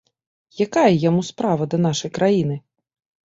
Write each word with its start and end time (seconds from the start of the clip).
Якая 0.65 0.85
яму 1.09 1.21
справа 1.27 1.67
да 1.73 1.77
нашай 1.85 2.11
краіны? 2.17 2.57